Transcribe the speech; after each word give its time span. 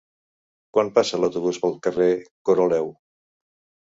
Quan 0.77 0.87
passa 0.95 1.19
l'autobús 1.19 1.59
pel 1.65 1.75
carrer 1.87 2.07
Coroleu? 2.51 2.89